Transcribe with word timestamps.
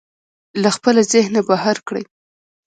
له 0.61 0.69
خپله 0.75 1.01
ذهنه 1.13 1.41
بهر 1.49 1.77
کړئ. 1.87 2.03